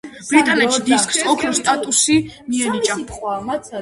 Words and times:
ბრიტანეთში 0.27 0.79
დისკს 0.87 1.19
ოქროს 1.33 1.59
სტატუსი 1.61 2.17
მიენიჭა. 2.49 2.99